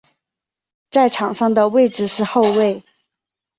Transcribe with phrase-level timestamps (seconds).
[0.89, 2.83] 在场上的位置是后卫。